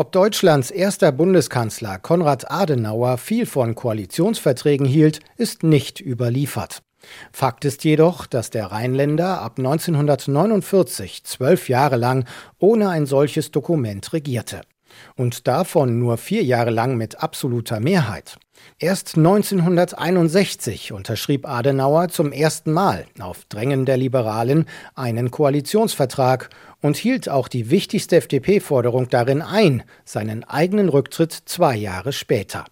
[0.00, 6.80] Ob Deutschlands erster Bundeskanzler Konrad Adenauer viel von Koalitionsverträgen hielt, ist nicht überliefert.
[7.32, 12.24] Fakt ist jedoch, dass der Rheinländer ab 1949 zwölf Jahre lang
[12.58, 14.62] ohne ein solches Dokument regierte.
[15.16, 18.38] Und davon nur vier Jahre lang mit absoluter Mehrheit.
[18.78, 27.28] Erst 1961 unterschrieb Adenauer zum ersten Mal auf Drängen der Liberalen einen Koalitionsvertrag und hielt
[27.28, 32.64] auch die wichtigste FDP-Forderung darin ein, seinen eigenen Rücktritt zwei Jahre später.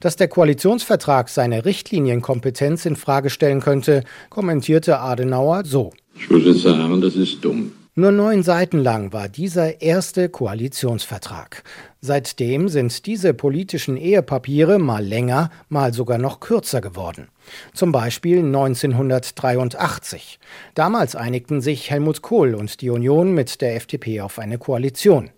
[0.00, 5.92] Dass der Koalitionsvertrag seine Richtlinienkompetenz in Frage stellen könnte, kommentierte Adenauer so.
[6.14, 7.72] Ich würde sagen, das ist dumm.
[7.98, 11.62] Nur neun Seiten lang war dieser erste Koalitionsvertrag.
[12.02, 17.28] Seitdem sind diese politischen Ehepapiere mal länger, mal sogar noch kürzer geworden.
[17.72, 20.38] Zum Beispiel 1983.
[20.74, 25.30] Damals einigten sich Helmut Kohl und die Union mit der FDP auf eine Koalition.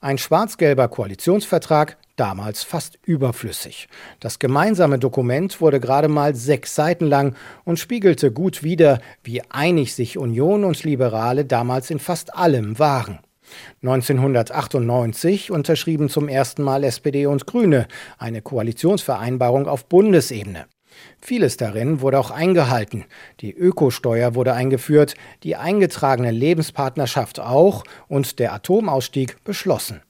[0.00, 3.88] Ein schwarz-gelber Koalitionsvertrag, damals fast überflüssig.
[4.20, 9.94] Das gemeinsame Dokument wurde gerade mal sechs Seiten lang und spiegelte gut wider, wie einig
[9.94, 13.20] sich Union und Liberale damals in fast allem waren.
[13.82, 17.86] 1998 unterschrieben zum ersten Mal SPD und Grüne
[18.18, 20.66] eine Koalitionsvereinbarung auf Bundesebene.
[21.20, 23.04] Vieles darin wurde auch eingehalten.
[23.40, 30.00] Die Ökosteuer wurde eingeführt, die eingetragene Lebenspartnerschaft auch und der Atomausstieg beschlossen.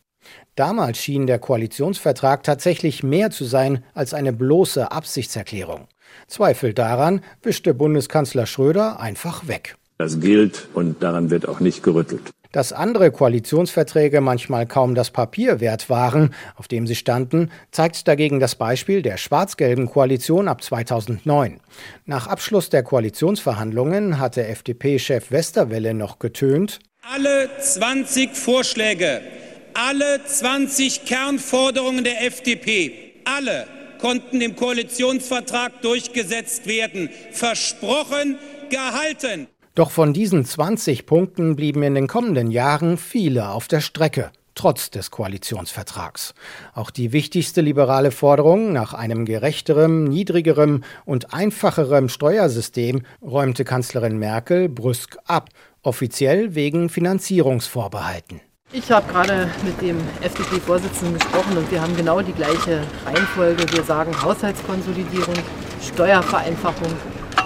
[0.57, 5.87] Damals schien der Koalitionsvertrag tatsächlich mehr zu sein als eine bloße Absichtserklärung.
[6.29, 9.77] Zweifel daran wischte Bundeskanzler Schröder einfach weg.
[9.99, 12.31] Das gilt und daran wird auch nicht gerüttelt.
[12.53, 18.41] Dass andere Koalitionsverträge manchmal kaum das Papier wert waren, auf dem sie standen, zeigt dagegen
[18.41, 21.61] das Beispiel der schwarz-gelben Koalition ab 2009.
[22.07, 29.21] Nach Abschluss der Koalitionsverhandlungen hatte FDP-Chef Westerwelle noch getönt, alle 20 Vorschläge
[29.77, 33.67] alle 20 Kernforderungen der FDP, alle
[34.01, 37.11] konnten im Koalitionsvertrag durchgesetzt werden.
[37.33, 38.39] Versprochen,
[38.71, 39.47] gehalten.
[39.75, 44.91] Doch von diesen 20 Punkten blieben in den kommenden Jahren viele auf der Strecke trotz
[44.91, 46.35] des Koalitionsvertrags.
[46.75, 54.69] Auch die wichtigste liberale Forderung nach einem gerechteren, niedrigerem und einfacherem Steuersystem räumte Kanzlerin Merkel
[54.71, 55.51] brüsk ab,
[55.83, 58.41] offiziell wegen Finanzierungsvorbehalten.
[58.73, 63.65] Ich habe gerade mit dem FDP-Vorsitzenden gesprochen und wir haben genau die gleiche Reihenfolge.
[63.73, 65.35] Wir sagen Haushaltskonsolidierung,
[65.81, 66.93] Steuervereinfachung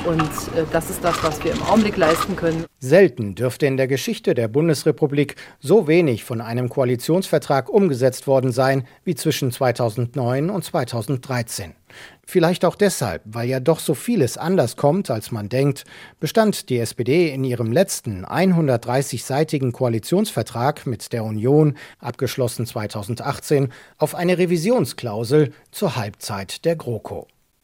[0.07, 2.65] und äh, das ist das, was wir im Augenblick leisten können.
[2.79, 8.87] Selten dürfte in der Geschichte der Bundesrepublik so wenig von einem Koalitionsvertrag umgesetzt worden sein
[9.05, 11.75] wie zwischen 2009 und 2013.
[12.25, 15.85] Vielleicht auch deshalb, weil ja doch so vieles anders kommt, als man denkt,
[16.21, 24.39] bestand die SPD in ihrem letzten 130-seitigen Koalitionsvertrag mit der Union, abgeschlossen 2018, auf eine
[24.39, 27.27] Revisionsklausel zur Halbzeit der GroKo.